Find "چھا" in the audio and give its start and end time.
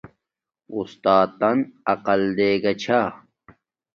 2.81-3.01